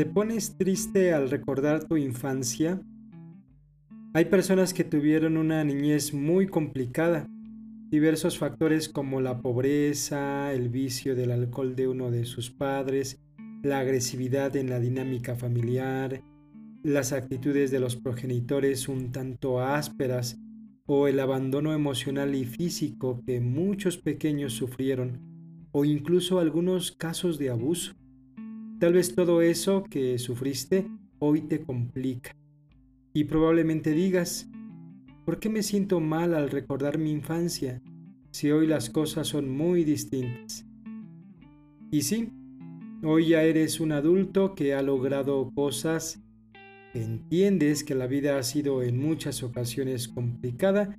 ¿Te 0.00 0.06
pones 0.06 0.56
triste 0.56 1.12
al 1.12 1.28
recordar 1.28 1.84
tu 1.84 1.98
infancia? 1.98 2.80
Hay 4.14 4.24
personas 4.24 4.72
que 4.72 4.82
tuvieron 4.82 5.36
una 5.36 5.62
niñez 5.62 6.14
muy 6.14 6.46
complicada. 6.46 7.26
Diversos 7.90 8.38
factores 8.38 8.88
como 8.88 9.20
la 9.20 9.42
pobreza, 9.42 10.54
el 10.54 10.70
vicio 10.70 11.14
del 11.14 11.32
alcohol 11.32 11.76
de 11.76 11.86
uno 11.86 12.10
de 12.10 12.24
sus 12.24 12.50
padres, 12.50 13.20
la 13.62 13.80
agresividad 13.80 14.56
en 14.56 14.70
la 14.70 14.80
dinámica 14.80 15.36
familiar, 15.36 16.22
las 16.82 17.12
actitudes 17.12 17.70
de 17.70 17.80
los 17.80 17.96
progenitores 17.96 18.88
un 18.88 19.12
tanto 19.12 19.60
ásperas 19.60 20.40
o 20.86 21.08
el 21.08 21.20
abandono 21.20 21.74
emocional 21.74 22.34
y 22.34 22.46
físico 22.46 23.22
que 23.26 23.42
muchos 23.42 23.98
pequeños 23.98 24.54
sufrieron, 24.54 25.68
o 25.72 25.84
incluso 25.84 26.38
algunos 26.38 26.90
casos 26.90 27.38
de 27.38 27.50
abuso. 27.50 27.99
Tal 28.80 28.94
vez 28.94 29.14
todo 29.14 29.42
eso 29.42 29.84
que 29.90 30.18
sufriste 30.18 30.86
hoy 31.18 31.42
te 31.42 31.60
complica. 31.60 32.34
Y 33.12 33.24
probablemente 33.24 33.90
digas, 33.90 34.48
¿por 35.26 35.38
qué 35.38 35.50
me 35.50 35.62
siento 35.62 36.00
mal 36.00 36.32
al 36.32 36.48
recordar 36.48 36.96
mi 36.96 37.10
infancia 37.10 37.82
si 38.30 38.50
hoy 38.50 38.66
las 38.66 38.88
cosas 38.88 39.26
son 39.26 39.54
muy 39.54 39.84
distintas? 39.84 40.64
Y 41.90 42.00
sí, 42.00 42.32
hoy 43.04 43.28
ya 43.28 43.42
eres 43.42 43.80
un 43.80 43.92
adulto 43.92 44.54
que 44.54 44.72
ha 44.72 44.80
logrado 44.80 45.50
cosas, 45.54 46.22
entiendes 46.94 47.84
que 47.84 47.94
la 47.94 48.06
vida 48.06 48.38
ha 48.38 48.42
sido 48.42 48.82
en 48.82 48.98
muchas 48.98 49.42
ocasiones 49.42 50.08
complicada, 50.08 50.96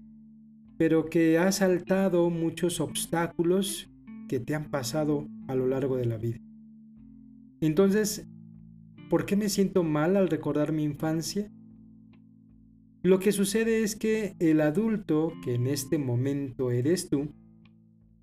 pero 0.77 1.05
que 1.05 1.39
ha 1.39 1.51
saltado 1.51 2.29
muchos 2.29 2.79
obstáculos 2.79 3.89
que 4.29 4.39
te 4.39 4.53
han 4.53 4.69
pasado 4.69 5.27
a 5.47 5.55
lo 5.55 5.65
largo 5.65 5.97
de 5.97 6.05
la 6.05 6.17
vida. 6.17 6.50
Entonces, 7.61 8.27
¿por 9.09 9.25
qué 9.25 9.35
me 9.35 9.47
siento 9.47 9.83
mal 9.83 10.17
al 10.17 10.29
recordar 10.29 10.71
mi 10.71 10.83
infancia? 10.83 11.51
Lo 13.03 13.19
que 13.19 13.31
sucede 13.31 13.83
es 13.83 13.95
que 13.95 14.35
el 14.39 14.61
adulto, 14.61 15.33
que 15.43 15.55
en 15.55 15.67
este 15.67 15.97
momento 15.97 16.71
eres 16.71 17.09
tú, 17.09 17.33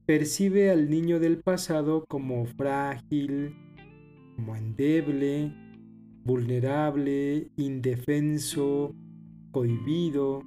percibe 0.06 0.70
al 0.70 0.90
niño 0.90 1.20
del 1.20 1.38
pasado 1.38 2.04
como 2.08 2.46
frágil, 2.46 3.54
como 4.36 4.56
endeble, 4.56 5.52
vulnerable, 6.24 7.50
indefenso, 7.56 8.94
cohibido, 9.50 10.42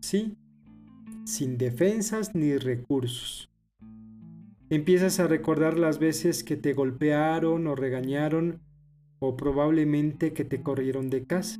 sí, 0.00 0.36
sin 1.24 1.58
defensas 1.58 2.34
ni 2.34 2.56
recursos. 2.56 3.50
Empiezas 4.70 5.18
a 5.18 5.26
recordar 5.26 5.78
las 5.78 5.98
veces 5.98 6.44
que 6.44 6.56
te 6.56 6.74
golpearon 6.74 7.66
o 7.66 7.74
regañaron 7.74 8.60
o 9.18 9.34
probablemente 9.34 10.34
que 10.34 10.44
te 10.44 10.62
corrieron 10.62 11.08
de 11.08 11.24
casa. 11.24 11.58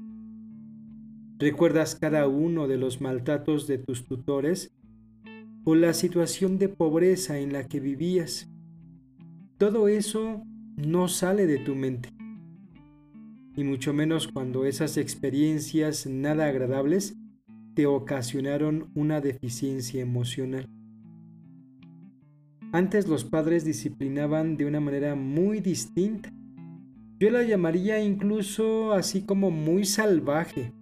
Recuerdas 1.39 1.95
cada 1.95 2.29
uno 2.29 2.69
de 2.69 2.77
los 2.77 3.01
maltratos 3.01 3.67
de 3.67 3.79
tus 3.79 4.05
tutores 4.05 4.75
o 5.65 5.75
la 5.75 5.95
situación 5.95 6.59
de 6.59 6.69
pobreza 6.69 7.39
en 7.39 7.55
la 7.55 7.67
que 7.67 7.81
vivías. 7.81 8.51
Todo 9.57 9.89
eso 9.89 10.43
no 10.77 11.09
sale 11.09 11.47
de 11.47 11.59
tu 11.59 11.75
mente. 11.75 12.11
Y 13.57 13.65
mucho 13.65 13.95
menos 13.95 14.29
cuando 14.29 14.67
esas 14.67 14.99
experiencias 14.99 16.07
nada 16.07 16.47
agradables 16.47 17.17
te 17.75 17.87
ocasionaron 17.87 18.91
una 18.95 19.23
deficiencia 19.23 20.03
emocional. 20.03 20.69
Antes 22.71 23.09
los 23.09 23.25
padres 23.25 23.65
disciplinaban 23.65 24.59
de 24.59 24.67
una 24.67 24.79
manera 24.79 25.15
muy 25.15 25.61
distinta. 25.61 26.31
Yo 27.19 27.31
la 27.31 27.43
llamaría 27.43 28.01
incluso 28.01 28.93
así 28.93 29.23
como 29.23 29.51
muy 29.51 29.87
salvaje. 29.87 30.73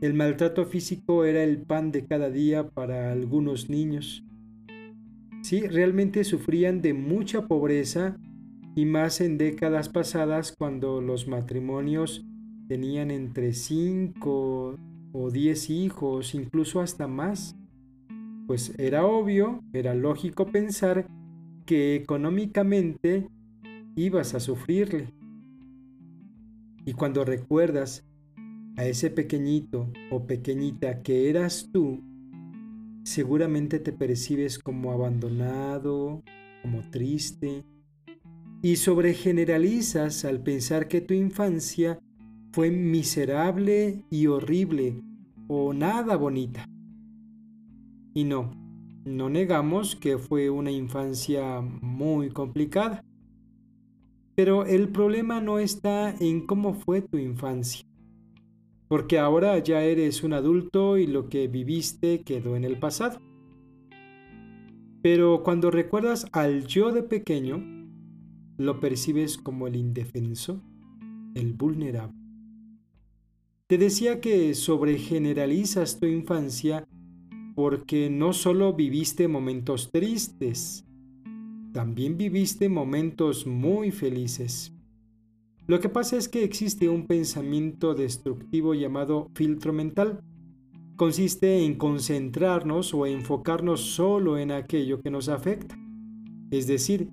El 0.00 0.14
maltrato 0.14 0.64
físico 0.64 1.24
era 1.24 1.42
el 1.42 1.58
pan 1.58 1.90
de 1.90 2.06
cada 2.06 2.30
día 2.30 2.68
para 2.68 3.10
algunos 3.10 3.68
niños. 3.68 4.24
Sí, 5.42 5.66
realmente 5.66 6.22
sufrían 6.22 6.82
de 6.82 6.94
mucha 6.94 7.48
pobreza 7.48 8.16
y 8.76 8.86
más 8.86 9.20
en 9.20 9.38
décadas 9.38 9.88
pasadas 9.88 10.54
cuando 10.56 11.00
los 11.00 11.26
matrimonios 11.26 12.24
tenían 12.68 13.10
entre 13.10 13.54
5 13.54 14.76
o 15.12 15.30
10 15.30 15.70
hijos, 15.70 16.34
incluso 16.34 16.80
hasta 16.80 17.08
más 17.08 17.56
pues 18.46 18.74
era 18.78 19.06
obvio, 19.06 19.62
era 19.72 19.94
lógico 19.94 20.46
pensar 20.46 21.06
que 21.66 21.96
económicamente 21.96 23.28
ibas 23.96 24.34
a 24.34 24.40
sufrirle. 24.40 25.12
Y 26.84 26.92
cuando 26.92 27.24
recuerdas 27.24 28.04
a 28.76 28.84
ese 28.84 29.10
pequeñito 29.10 29.90
o 30.10 30.26
pequeñita 30.26 31.02
que 31.02 31.30
eras 31.30 31.70
tú, 31.72 32.02
seguramente 33.04 33.78
te 33.78 33.92
percibes 33.92 34.58
como 34.58 34.92
abandonado, 34.92 36.22
como 36.62 36.90
triste, 36.90 37.64
y 38.62 38.76
sobregeneralizas 38.76 40.24
al 40.24 40.42
pensar 40.42 40.88
que 40.88 41.00
tu 41.00 41.14
infancia 41.14 41.98
fue 42.52 42.70
miserable 42.70 44.04
y 44.10 44.26
horrible 44.26 45.02
o 45.48 45.74
nada 45.74 46.16
bonita. 46.16 46.66
Y 48.14 48.24
no, 48.24 48.52
no 49.04 49.28
negamos 49.28 49.96
que 49.96 50.16
fue 50.18 50.48
una 50.48 50.70
infancia 50.70 51.60
muy 51.60 52.30
complicada. 52.30 53.04
Pero 54.34 54.64
el 54.64 54.88
problema 54.88 55.40
no 55.40 55.58
está 55.58 56.14
en 56.18 56.46
cómo 56.46 56.74
fue 56.74 57.02
tu 57.02 57.18
infancia, 57.18 57.86
porque 58.88 59.18
ahora 59.18 59.58
ya 59.58 59.82
eres 59.82 60.24
un 60.24 60.32
adulto 60.32 60.96
y 60.96 61.06
lo 61.06 61.28
que 61.28 61.46
viviste 61.48 62.22
quedó 62.22 62.56
en 62.56 62.64
el 62.64 62.78
pasado. 62.78 63.20
Pero 65.02 65.42
cuando 65.42 65.70
recuerdas 65.70 66.26
al 66.32 66.66
yo 66.66 66.90
de 66.90 67.02
pequeño, 67.02 67.62
lo 68.56 68.80
percibes 68.80 69.36
como 69.36 69.66
el 69.66 69.76
indefenso, 69.76 70.62
el 71.34 71.52
vulnerable. 71.52 72.16
Te 73.66 73.78
decía 73.78 74.20
que 74.20 74.54
sobregeneralizas 74.54 76.00
tu 76.00 76.06
infancia 76.06 76.86
porque 77.54 78.10
no 78.10 78.32
solo 78.32 78.72
viviste 78.72 79.28
momentos 79.28 79.90
tristes, 79.90 80.84
también 81.72 82.16
viviste 82.16 82.68
momentos 82.68 83.46
muy 83.46 83.90
felices. 83.90 84.72
Lo 85.66 85.80
que 85.80 85.88
pasa 85.88 86.16
es 86.16 86.28
que 86.28 86.44
existe 86.44 86.88
un 86.88 87.06
pensamiento 87.06 87.94
destructivo 87.94 88.74
llamado 88.74 89.30
filtro 89.34 89.72
mental. 89.72 90.20
Consiste 90.96 91.64
en 91.64 91.76
concentrarnos 91.76 92.92
o 92.92 93.06
enfocarnos 93.06 93.80
solo 93.80 94.38
en 94.38 94.52
aquello 94.52 95.00
que 95.00 95.10
nos 95.10 95.28
afecta. 95.28 95.76
Es 96.50 96.66
decir, 96.66 97.08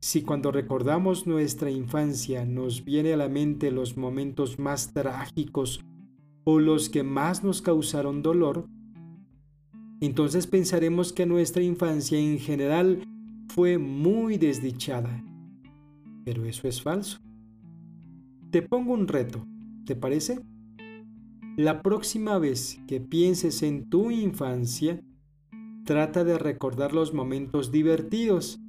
si 0.00 0.22
cuando 0.22 0.52
recordamos 0.52 1.26
nuestra 1.26 1.70
infancia 1.70 2.44
nos 2.44 2.84
viene 2.84 3.12
a 3.12 3.16
la 3.16 3.28
mente 3.28 3.70
los 3.72 3.96
momentos 3.96 4.58
más 4.58 4.92
trágicos 4.92 5.84
o 6.44 6.60
los 6.60 6.88
que 6.88 7.02
más 7.02 7.42
nos 7.42 7.60
causaron 7.60 8.22
dolor, 8.22 8.68
entonces 10.00 10.46
pensaremos 10.46 11.12
que 11.12 11.26
nuestra 11.26 11.62
infancia 11.62 12.18
en 12.18 12.38
general 12.38 13.06
fue 13.48 13.78
muy 13.78 14.36
desdichada. 14.36 15.24
Pero 16.24 16.44
eso 16.44 16.68
es 16.68 16.82
falso. 16.82 17.18
Te 18.50 18.62
pongo 18.62 18.92
un 18.92 19.08
reto, 19.08 19.46
¿te 19.86 19.96
parece? 19.96 20.40
La 21.56 21.82
próxima 21.82 22.38
vez 22.38 22.78
que 22.86 23.00
pienses 23.00 23.62
en 23.62 23.88
tu 23.88 24.10
infancia, 24.10 25.00
trata 25.84 26.24
de 26.24 26.36
recordar 26.36 26.92
los 26.92 27.14
momentos 27.14 27.72
divertidos, 27.72 28.60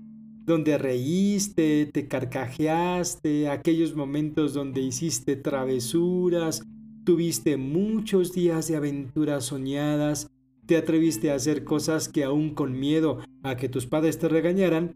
donde 0.45 0.77
reíste, 0.77 1.87
te 1.87 2.07
carcajeaste, 2.07 3.49
aquellos 3.49 3.95
momentos 3.95 4.53
donde 4.53 4.81
hiciste 4.81 5.35
travesuras, 5.35 6.63
tuviste 7.03 7.57
muchos 7.57 8.31
días 8.31 8.69
de 8.69 8.77
aventuras 8.77 9.45
soñadas 9.45 10.31
te 10.67 10.77
atreviste 10.77 11.31
a 11.31 11.35
hacer 11.35 11.63
cosas 11.63 12.09
que 12.09 12.25
aún 12.25 12.53
con 12.53 12.77
miedo 12.77 13.19
a 13.41 13.55
que 13.55 13.69
tus 13.69 13.87
padres 13.87 14.19
te 14.19 14.27
regañaran, 14.27 14.95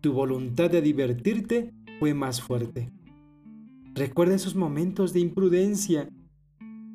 tu 0.00 0.12
voluntad 0.12 0.70
de 0.70 0.80
divertirte 0.80 1.74
fue 1.98 2.14
más 2.14 2.40
fuerte. 2.40 2.92
Recuerda 3.94 4.36
esos 4.36 4.54
momentos 4.54 5.12
de 5.12 5.20
imprudencia, 5.20 6.08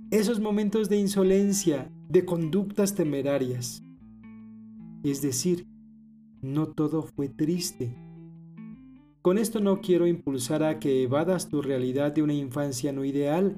esos 0.09 0.39
momentos 0.39 0.87
de 0.87 0.97
insolencia, 0.97 1.91
de 2.07 2.23
conductas 2.23 2.95
temerarias. 2.95 3.83
Es 5.03 5.21
decir, 5.21 5.67
no 6.41 6.67
todo 6.67 7.03
fue 7.03 7.27
triste. 7.27 7.93
Con 9.21 9.37
esto 9.37 9.59
no 9.59 9.81
quiero 9.81 10.07
impulsar 10.07 10.63
a 10.63 10.79
que 10.79 11.03
evadas 11.03 11.49
tu 11.49 11.61
realidad 11.61 12.13
de 12.13 12.21
una 12.21 12.33
infancia 12.33 12.93
no 12.93 13.03
ideal, 13.03 13.57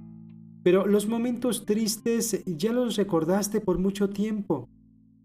pero 0.66 0.88
los 0.88 1.08
momentos 1.08 1.68
tristes 1.68 2.44
ya 2.48 2.74
los 2.74 2.96
recordaste 2.96 3.62
por 3.62 3.78
mucho 3.78 4.10
tiempo. 4.10 4.68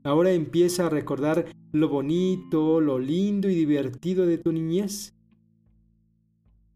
Ahora 0.05 0.33
empieza 0.33 0.85
a 0.85 0.91
recordar 0.91 1.47
lo 1.73 1.89
bonito, 1.89 2.79
lo 2.83 2.99
lindo 2.99 3.49
y 3.49 3.55
divertido 3.55 4.27
de 4.27 4.37
tu 4.37 4.53
niñez. 4.53 5.17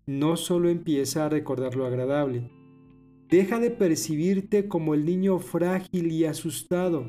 no 0.07 0.39
solo 0.39 0.71
empieza 0.71 1.27
a 1.27 1.29
recordar 1.29 1.77
lo 1.77 1.85
agradable, 1.85 2.51
deja 3.29 3.59
de 3.59 3.71
percibirte 3.71 4.67
como 4.67 4.95
el 4.95 5.05
niño 5.05 5.39
frágil 5.41 6.11
y 6.11 6.25
asustado. 6.25 7.07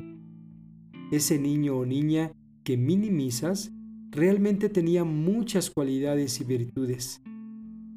Ese 1.10 1.38
niño 1.38 1.78
o 1.78 1.86
niña 1.86 2.32
que 2.64 2.76
minimizas 2.76 3.72
realmente 4.10 4.68
tenía 4.68 5.04
muchas 5.04 5.70
cualidades 5.70 6.38
y 6.38 6.44
virtudes, 6.44 7.22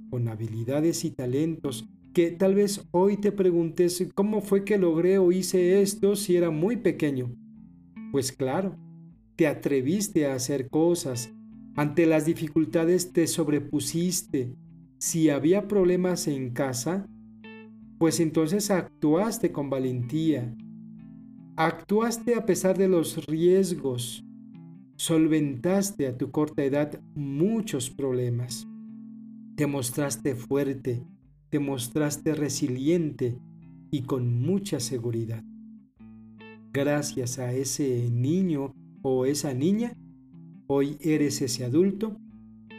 con 0.10 0.30
habilidades 0.30 1.04
y 1.04 1.12
talentos 1.12 1.90
que 2.14 2.32
tal 2.32 2.56
vez 2.56 2.88
hoy 2.92 3.18
te 3.18 3.32
preguntes 3.32 4.08
cómo 4.16 4.42
fue 4.42 4.66
que 4.66 4.78
logré 4.78 5.18
o 5.18 5.32
hice 5.32 5.82
esto 5.82 6.16
si 6.16 6.36
era 6.36 6.50
muy 6.50 6.78
pequeño. 6.78 7.36
Pues 8.12 8.32
claro, 8.32 8.76
te 9.36 9.48
atreviste 9.48 10.28
a 10.28 10.34
hacer 10.34 10.70
cosas, 10.70 11.32
ante 11.76 12.06
las 12.06 12.26
dificultades 12.26 13.14
te 13.14 13.28
sobrepusiste, 13.28 14.56
si 14.98 15.30
había 15.30 15.68
problemas 15.68 16.28
en 16.28 16.50
casa, 16.52 17.08
pues 18.00 18.20
entonces 18.20 18.70
actuaste 18.70 19.52
con 19.52 19.70
valentía, 19.70 20.54
actuaste 21.56 22.36
a 22.36 22.46
pesar 22.46 22.78
de 22.78 22.90
los 22.90 23.26
riesgos, 23.28 24.26
solventaste 24.98 26.08
a 26.08 26.18
tu 26.18 26.32
corta 26.32 26.64
edad 26.64 27.00
muchos 27.16 27.90
problemas, 27.90 28.68
te 29.56 29.68
mostraste 29.68 30.36
fuerte, 30.36 31.06
te 31.50 31.60
mostraste 31.60 32.36
resiliente 32.36 33.38
y 33.92 34.04
con 34.04 34.42
mucha 34.42 34.80
seguridad. 34.80 35.44
Gracias 36.72 37.40
a 37.40 37.54
ese 37.54 38.10
niño 38.12 38.76
o 39.02 39.26
esa 39.26 39.54
niña, 39.54 39.98
hoy 40.68 40.98
eres 41.02 41.42
ese 41.42 41.66
adulto 41.66 42.18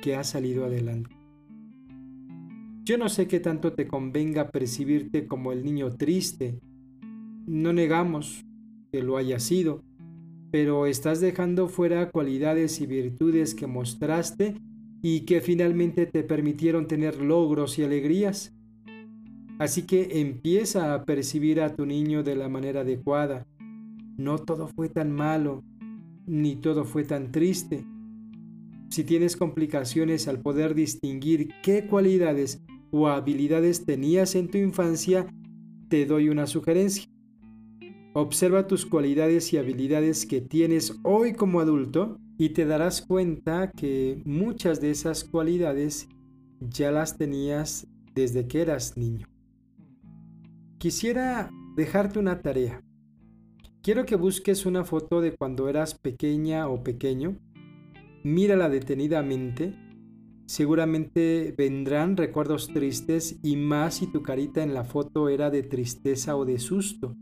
que 0.02 0.14
ha 0.14 0.25
salido 0.25 0.64
adelante. 0.64 1.14
Yo 2.84 2.99
no 2.99 3.08
sé 3.08 3.26
qué 3.28 3.40
tanto 3.40 3.72
te 3.72 3.87
convenga 3.87 4.50
percibirte 4.50 5.26
como 5.26 5.52
el 5.52 5.64
niño 5.64 5.96
triste. 5.96 6.61
No 7.46 7.73
negamos 7.73 8.44
que 8.90 9.02
lo 9.02 9.16
haya 9.16 9.38
sido, 9.38 9.84
pero 10.50 10.87
estás 10.87 11.20
dejando 11.20 11.69
fuera 11.69 12.11
cualidades 12.11 12.81
y 12.81 12.87
virtudes 12.87 13.55
que 13.55 13.66
mostraste 13.66 14.56
y 15.02 15.20
que 15.20 15.40
finalmente 15.40 16.06
te 16.06 16.23
permitieron 16.23 16.87
tener 16.87 17.20
logros 17.20 17.78
y 17.78 17.84
alegrías. 17.84 18.55
Así 19.61 19.83
que 19.83 20.23
empieza 20.23 20.95
a 20.95 21.05
percibir 21.05 21.61
a 21.61 21.77
tu 21.77 21.85
niño 21.85 22.23
de 22.23 22.35
la 22.35 22.49
manera 22.49 22.81
adecuada. 22.81 23.47
No 24.17 24.39
todo 24.39 24.69
fue 24.69 24.89
tan 24.89 25.12
malo, 25.12 25.62
ni 26.27 26.57
todo 26.57 26.87
fue 26.87 27.05
tan 27.05 27.31
triste. 27.31 27.85
Si 28.89 29.05
tienes 29.05 29.37
complicaciones 29.37 30.29
al 30.29 30.41
poder 30.41 30.75
distinguir 30.75 31.51
qué 31.62 31.87
cualidades 31.87 32.62
o 32.91 33.09
habilidades 33.09 33.85
tenías 33.85 34.35
en 34.35 34.49
tu 34.49 34.57
infancia, 34.57 35.27
te 35.91 36.07
doy 36.07 36.31
una 36.31 36.47
sugerencia. 36.47 37.05
Observa 38.15 38.67
tus 38.67 38.87
cualidades 38.87 39.53
y 39.53 39.59
habilidades 39.59 40.25
que 40.25 40.41
tienes 40.41 40.99
hoy 41.03 41.35
como 41.35 41.61
adulto 41.61 42.17
y 42.39 42.49
te 42.55 42.65
darás 42.65 43.03
cuenta 43.03 43.71
que 43.73 44.23
muchas 44.25 44.81
de 44.81 44.91
esas 44.91 45.23
cualidades 45.23 46.09
ya 46.61 46.91
las 46.91 47.19
tenías 47.19 47.87
desde 48.15 48.49
que 48.49 48.62
eras 48.62 48.97
niño. 48.97 49.27
Quisiera 50.81 51.50
dejarte 51.77 52.19
una 52.19 52.41
tarea. 52.41 52.82
Quiero 53.82 54.06
que 54.06 54.17
busques 54.17 54.65
una 54.65 54.82
foto 54.82 55.21
de 55.21 55.37
cuando 55.37 55.69
eras 55.69 55.93
pequeña 55.93 56.69
o 56.69 56.82
pequeño. 56.82 57.37
Mírala 58.25 58.71
detenidamente. 58.71 59.75
Seguramente 60.47 61.55
vendrán 61.59 62.17
recuerdos 62.17 62.69
tristes 62.69 63.38
y 63.43 63.56
más 63.56 63.97
si 63.97 64.06
tu 64.06 64.23
carita 64.23 64.62
en 64.62 64.73
la 64.73 64.85
foto 64.85 65.29
era 65.29 65.50
de 65.50 65.62
tristeza 65.62 66.35
o 66.35 66.47
de 66.47 66.59
susto. 66.59 67.15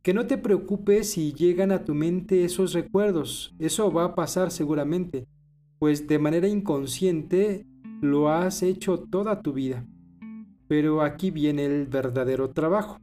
Que 0.00 0.14
no 0.14 0.26
te 0.26 0.38
preocupes 0.38 1.10
si 1.10 1.34
llegan 1.34 1.70
a 1.70 1.84
tu 1.84 1.94
mente 1.94 2.44
esos 2.44 2.72
recuerdos. 2.72 3.54
Eso 3.58 3.92
va 3.92 4.04
a 4.04 4.14
pasar 4.14 4.50
seguramente, 4.50 5.26
pues 5.78 6.06
de 6.06 6.18
manera 6.18 6.48
inconsciente 6.48 7.66
lo 8.00 8.30
has 8.30 8.62
hecho 8.62 9.00
toda 9.00 9.42
tu 9.42 9.52
vida. 9.52 9.86
Pero 10.68 11.02
aquí 11.02 11.30
viene 11.30 11.64
el 11.64 11.86
verdadero 11.86 12.50
trabajo. 12.50 12.98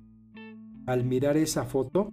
Al 0.85 1.05
mirar 1.05 1.37
esa 1.37 1.63
foto, 1.63 2.11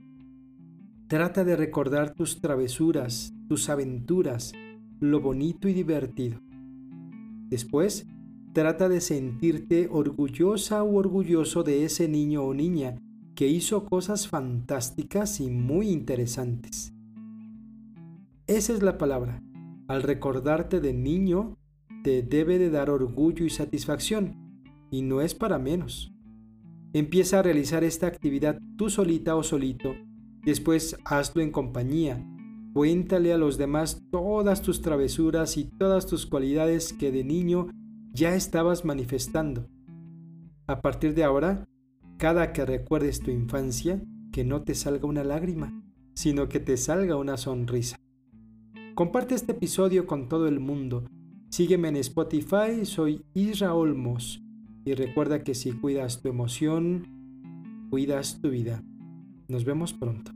trata 1.08 1.44
de 1.44 1.56
recordar 1.56 2.14
tus 2.14 2.40
travesuras, 2.40 3.32
tus 3.48 3.68
aventuras, 3.68 4.52
lo 5.00 5.20
bonito 5.20 5.68
y 5.68 5.72
divertido. 5.72 6.40
Después, 7.48 8.06
trata 8.52 8.88
de 8.88 9.00
sentirte 9.00 9.88
orgullosa 9.90 10.84
o 10.84 10.96
orgulloso 10.96 11.64
de 11.64 11.84
ese 11.84 12.08
niño 12.08 12.44
o 12.44 12.54
niña 12.54 12.96
que 13.34 13.48
hizo 13.48 13.84
cosas 13.86 14.28
fantásticas 14.28 15.40
y 15.40 15.50
muy 15.50 15.90
interesantes. 15.90 16.92
Esa 18.46 18.72
es 18.72 18.82
la 18.82 18.98
palabra. 18.98 19.42
Al 19.88 20.02
recordarte 20.02 20.80
de 20.80 20.92
niño, 20.92 21.56
te 22.04 22.22
debe 22.22 22.58
de 22.58 22.70
dar 22.70 22.88
orgullo 22.88 23.44
y 23.44 23.50
satisfacción 23.50 24.39
y 24.90 25.02
no 25.02 25.20
es 25.20 25.34
para 25.34 25.58
menos. 25.58 26.12
Empieza 26.92 27.38
a 27.38 27.42
realizar 27.42 27.84
esta 27.84 28.08
actividad 28.08 28.60
tú 28.76 28.90
solita 28.90 29.36
o 29.36 29.44
solito, 29.44 29.94
después 30.44 30.96
hazlo 31.04 31.40
en 31.40 31.52
compañía. 31.52 32.26
Cuéntale 32.72 33.32
a 33.32 33.38
los 33.38 33.58
demás 33.58 34.02
todas 34.10 34.62
tus 34.62 34.82
travesuras 34.82 35.56
y 35.56 35.64
todas 35.64 36.06
tus 36.06 36.26
cualidades 36.26 36.92
que 36.92 37.12
de 37.12 37.22
niño 37.22 37.68
ya 38.12 38.34
estabas 38.34 38.84
manifestando. 38.84 39.68
A 40.66 40.80
partir 40.80 41.14
de 41.14 41.24
ahora, 41.24 41.64
cada 42.16 42.52
que 42.52 42.66
recuerdes 42.66 43.20
tu 43.20 43.30
infancia, 43.30 44.02
que 44.32 44.44
no 44.44 44.62
te 44.62 44.74
salga 44.74 45.06
una 45.06 45.24
lágrima, 45.24 45.82
sino 46.14 46.48
que 46.48 46.58
te 46.58 46.76
salga 46.76 47.16
una 47.16 47.36
sonrisa. 47.36 47.96
Comparte 48.94 49.36
este 49.36 49.52
episodio 49.52 50.06
con 50.06 50.28
todo 50.28 50.48
el 50.48 50.58
mundo. 50.58 51.04
Sígueme 51.50 51.88
en 51.88 51.96
Spotify, 51.96 52.84
soy 52.84 53.24
Isra 53.34 53.74
Olmos 53.74 54.42
y 54.84 54.94
recuerda 54.94 55.44
que 55.44 55.54
si 55.54 55.72
cuidas 55.72 56.22
tu 56.22 56.28
emoción, 56.28 57.08
cuidas 57.90 58.40
tu 58.40 58.50
vida. 58.50 58.82
Nos 59.48 59.64
vemos 59.64 59.92
pronto. 59.92 60.32